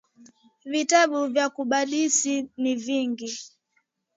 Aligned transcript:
Vitabu 0.65 1.27
vya 1.27 1.49
kudadisi 1.49 2.49
ni 2.57 2.75
vingi. 2.75 3.29